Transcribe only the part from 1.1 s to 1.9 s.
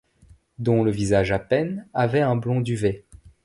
à peine